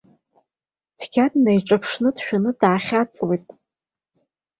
Цқьа 0.99 1.25
днаиҿаԥшны, 1.31 2.09
дшәаны 2.15 2.51
даахьаҵуеит. 2.59 3.45